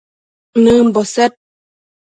nëmbo 0.63 1.01
sed 1.13 1.31